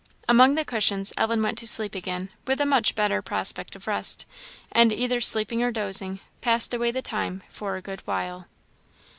[0.27, 4.25] Among the cushions Ellen went to sleep again with a much better prospect of rest;
[4.71, 8.47] and either sleeping or dozing, passed away the time for a good while.